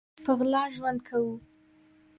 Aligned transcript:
په 0.23 0.31
غلا 0.37 0.63
ژوند 0.75 0.99
کوو 1.07 1.35